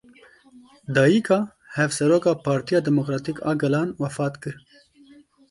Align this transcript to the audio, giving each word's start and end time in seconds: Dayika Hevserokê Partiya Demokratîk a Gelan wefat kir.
Dayika 0.95 1.37
Hevserokê 1.75 2.33
Partiya 2.45 2.79
Demokratîk 2.87 3.37
a 3.49 3.53
Gelan 3.61 3.89
wefat 4.01 4.33
kir. 4.43 4.55